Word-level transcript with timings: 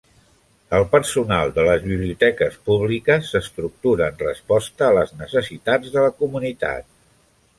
El 0.77 0.85
personal 0.93 1.51
de 1.57 1.65
les 1.67 1.83
biblioteques 1.89 2.55
públiques 2.69 3.29
s'estructura 3.33 4.09
en 4.13 4.17
resposta 4.23 4.87
a 4.89 4.97
les 4.99 5.13
necessitats 5.23 5.95
de 5.97 6.07
la 6.07 6.15
comunitat. 6.23 6.91